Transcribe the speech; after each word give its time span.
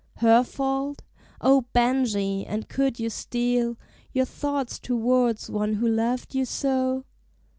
Her 0.15 0.43
fault? 0.43 1.03
O 1.41 1.65
Benjie, 1.75 2.43
and 2.47 2.67
could 2.67 2.99
you 2.99 3.11
steel 3.11 3.77
Your 4.11 4.25
thoughts 4.25 4.79
towards 4.79 5.47
one 5.47 5.73
who 5.75 5.87
loved 5.87 6.33
you 6.33 6.43
so? 6.43 7.05